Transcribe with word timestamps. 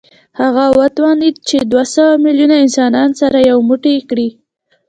هغه 0.39 0.65
وتوانېد 0.79 1.35
چې 1.47 1.57
دوه 1.71 1.83
سوه 1.93 2.11
میلیونه 2.25 2.55
انسانان 2.63 3.09
سره 3.21 3.37
یو 3.49 3.57
موټی 3.69 3.95
کړي 4.09 4.29